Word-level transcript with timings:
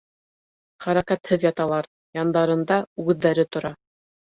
Хәрәкәтһеҙ 0.85 1.47
яталар, 1.49 1.91
яндарында 2.21 2.83
үгеҙҙәре 3.07 3.51
тора. 3.57 3.79